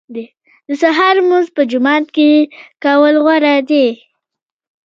[0.67, 2.29] د سهار لمونځ په جومات کې
[2.83, 3.87] کول غوره دي.